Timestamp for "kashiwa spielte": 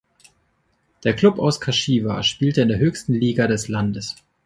1.61-2.63